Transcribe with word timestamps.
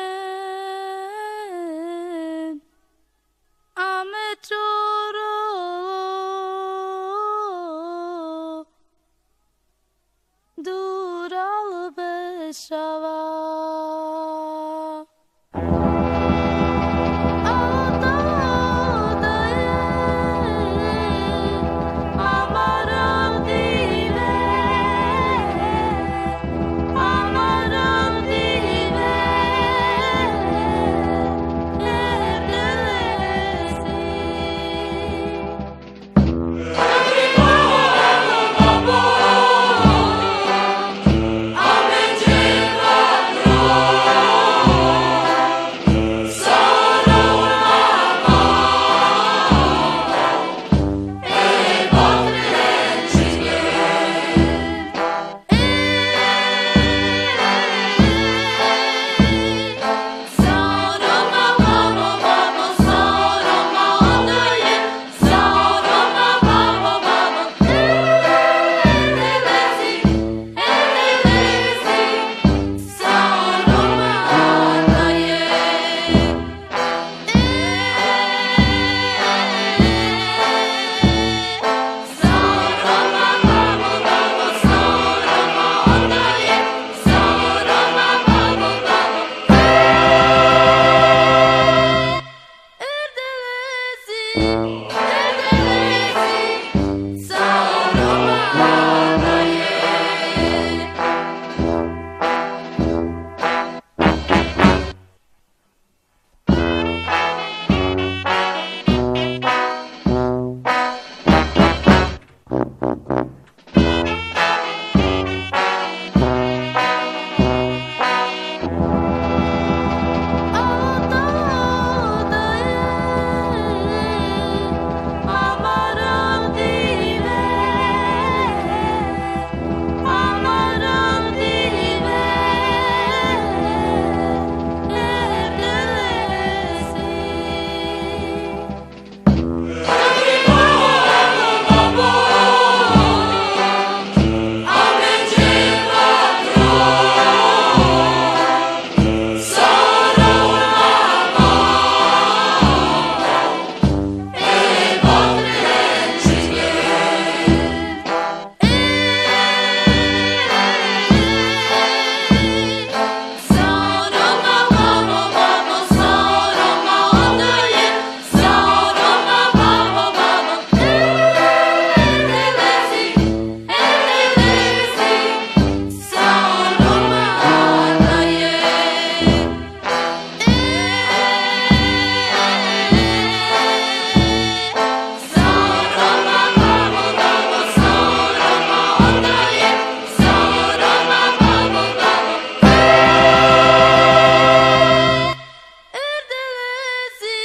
Ame 3.75 4.29
czoro 4.47 5.35
Dural 10.65 11.69
beszava 11.95 13.18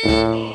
Mm-hmm. 0.05 0.54